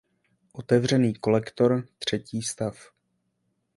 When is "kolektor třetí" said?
1.13-2.41